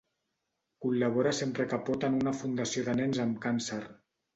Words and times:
Col·labora 0.85 1.35
sempre 1.41 1.67
que 1.75 1.81
pot 1.91 2.09
en 2.11 2.19
una 2.23 2.37
fundació 2.41 2.89
de 2.91 3.01
nens 3.05 3.25
amb 3.29 3.43
càncer. 3.49 3.85